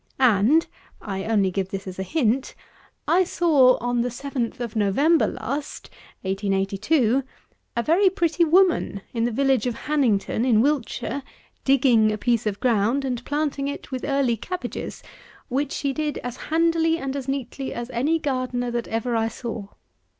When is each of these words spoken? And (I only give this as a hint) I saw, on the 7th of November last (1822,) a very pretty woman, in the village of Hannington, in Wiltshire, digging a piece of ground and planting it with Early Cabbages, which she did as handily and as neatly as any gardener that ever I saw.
And 0.17 0.65
(I 0.99 1.25
only 1.25 1.51
give 1.51 1.69
this 1.69 1.85
as 1.85 1.99
a 1.99 2.01
hint) 2.01 2.55
I 3.07 3.23
saw, 3.23 3.77
on 3.77 4.01
the 4.01 4.09
7th 4.09 4.59
of 4.59 4.75
November 4.75 5.27
last 5.27 5.91
(1822,) 6.23 7.21
a 7.77 7.83
very 7.83 8.09
pretty 8.09 8.43
woman, 8.43 9.01
in 9.13 9.25
the 9.25 9.31
village 9.31 9.67
of 9.67 9.75
Hannington, 9.85 10.43
in 10.43 10.59
Wiltshire, 10.61 11.21
digging 11.63 12.11
a 12.11 12.17
piece 12.17 12.47
of 12.47 12.59
ground 12.59 13.05
and 13.05 13.23
planting 13.25 13.67
it 13.67 13.91
with 13.91 14.03
Early 14.03 14.37
Cabbages, 14.37 15.03
which 15.49 15.71
she 15.71 15.93
did 15.93 16.17
as 16.23 16.35
handily 16.49 16.97
and 16.97 17.15
as 17.15 17.27
neatly 17.27 17.71
as 17.71 17.91
any 17.91 18.17
gardener 18.17 18.71
that 18.71 18.87
ever 18.87 19.15
I 19.15 19.27
saw. 19.27 19.67